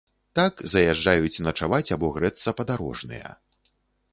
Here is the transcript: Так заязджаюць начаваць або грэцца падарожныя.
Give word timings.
Так 0.37 0.53
заязджаюць 0.71 1.43
начаваць 1.47 1.93
або 1.97 2.07
грэцца 2.15 2.49
падарожныя. 2.63 3.29